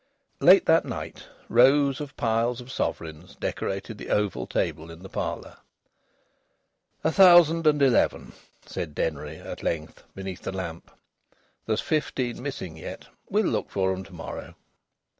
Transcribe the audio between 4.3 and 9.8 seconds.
table in the parlour. "A thousand and eleven," said Denry, at